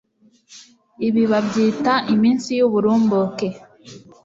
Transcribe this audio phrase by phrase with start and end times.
[1.07, 3.47] ibi babyita iminsi y'uburumbuke